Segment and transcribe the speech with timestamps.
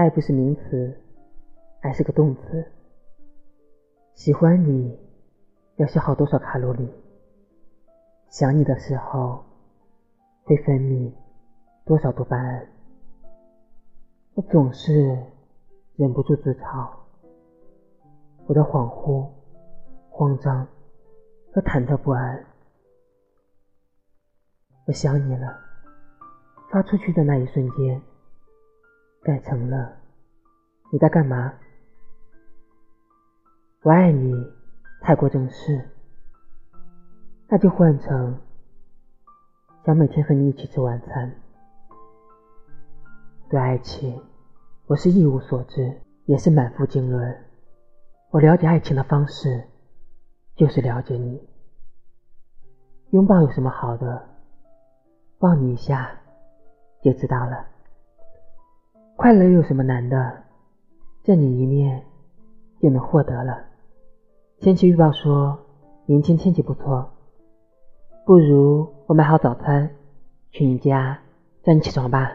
[0.00, 0.98] 爱不是名词，
[1.82, 2.64] 爱是个动词。
[4.14, 4.98] 喜欢你
[5.76, 6.88] 要消耗多少卡路里？
[8.30, 9.44] 想你的时候
[10.44, 11.12] 会分泌
[11.84, 12.66] 多少多巴胺？
[14.32, 15.18] 我总是
[15.96, 16.88] 忍不住自嘲，
[18.46, 19.28] 我的恍惚、
[20.08, 20.66] 慌张
[21.52, 22.42] 和忐忑不安。
[24.86, 25.58] 我想你了，
[26.70, 28.00] 发出去的那一瞬间。
[29.22, 29.96] 改成了
[30.90, 31.52] 你在干嘛？
[33.82, 34.32] 我爱你
[35.02, 35.90] 太过正式，
[37.48, 38.40] 那就换成
[39.84, 41.34] 想每天和你一起吃晚餐。
[43.50, 44.22] 对爱情，
[44.86, 47.44] 我是一无所知，也是满腹经纶。
[48.30, 49.68] 我了解爱情的方式，
[50.56, 51.46] 就是了解你。
[53.10, 54.28] 拥抱有什么好的？
[55.38, 56.10] 抱你一下
[57.02, 57.66] 就知道了。
[59.20, 60.44] 快乐有什么难的？
[61.22, 62.02] 见你一面
[62.80, 63.66] 就能获得了。
[64.60, 65.58] 天气预报说
[66.06, 67.12] 明天天气不错
[68.24, 69.90] 不如我买好早餐
[70.50, 71.20] 去你家
[71.62, 72.34] 叫你起床吧。